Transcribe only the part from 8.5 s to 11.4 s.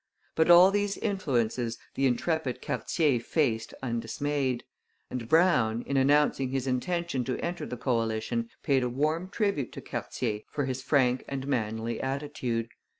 paid a warm tribute to Cartier for his frank